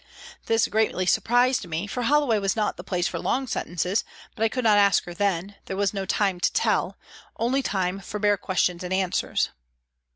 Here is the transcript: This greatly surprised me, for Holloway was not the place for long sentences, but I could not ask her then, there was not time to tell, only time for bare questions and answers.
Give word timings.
This 0.47 0.67
greatly 0.67 1.05
surprised 1.05 1.67
me, 1.67 1.85
for 1.85 2.01
Holloway 2.01 2.39
was 2.39 2.55
not 2.55 2.75
the 2.75 2.83
place 2.83 3.07
for 3.07 3.19
long 3.19 3.45
sentences, 3.45 4.03
but 4.35 4.41
I 4.43 4.49
could 4.49 4.63
not 4.63 4.79
ask 4.79 5.03
her 5.03 5.13
then, 5.13 5.57
there 5.67 5.77
was 5.77 5.93
not 5.93 6.09
time 6.09 6.39
to 6.39 6.51
tell, 6.53 6.97
only 7.37 7.61
time 7.61 7.99
for 7.99 8.17
bare 8.19 8.35
questions 8.37 8.83
and 8.83 8.91
answers. 8.95 9.51